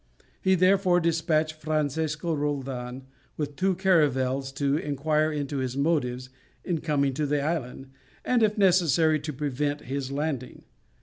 He 0.41 0.55
therefore 0.55 0.99
despatched 0.99 1.61
Francesco 1.61 2.33
Roldan 2.33 3.05
with 3.37 3.55
two 3.55 3.75
caravels 3.75 4.51
to 4.53 4.75
inquire 4.75 5.31
into 5.31 5.57
his 5.57 5.77
motives 5.77 6.31
in 6.63 6.81
coming 6.81 7.13
to 7.13 7.27
the 7.27 7.39
island, 7.43 7.91
and 8.25 8.41
if 8.41 8.57
necessary 8.57 9.19
to 9.19 9.31
prevent 9.31 9.81
his 9.81 10.11
landing. 10.11 10.63